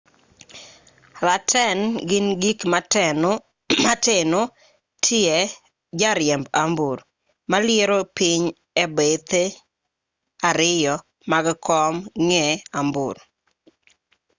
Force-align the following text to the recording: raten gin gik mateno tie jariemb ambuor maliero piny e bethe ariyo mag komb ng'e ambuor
raten 1.25 1.79
gin 2.09 2.25
gik 2.41 2.59
mateno 3.87 4.41
tie 5.05 5.37
jariemb 6.01 6.45
ambuor 6.63 6.99
maliero 7.51 7.99
piny 8.17 8.43
e 8.83 8.85
bethe 8.95 9.43
ariyo 10.49 10.95
mag 11.31 11.45
komb 11.65 11.99
ng'e 12.25 12.45
ambuor 12.79 13.17